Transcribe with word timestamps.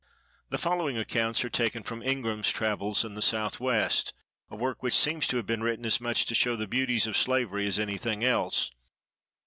The 0.49 0.57
following 0.57 0.97
accounts 0.97 1.45
are 1.45 1.49
taken 1.51 1.83
from 1.83 2.01
"Ingraham's 2.01 2.49
Travels 2.49 3.05
in 3.05 3.13
the 3.13 3.21
South 3.21 3.59
west," 3.59 4.15
a 4.49 4.55
work 4.55 4.81
which 4.81 4.97
seems 4.97 5.27
to 5.27 5.37
have 5.37 5.45
been 5.45 5.61
written 5.61 5.85
as 5.85 6.01
much 6.01 6.25
to 6.25 6.33
show 6.33 6.55
the 6.55 6.65
beauties 6.65 7.05
of 7.05 7.15
slavery 7.15 7.67
as 7.67 7.77
anything 7.77 8.23
else. 8.23 8.71